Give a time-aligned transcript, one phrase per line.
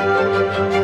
[0.00, 0.79] Música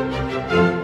[0.00, 0.79] Música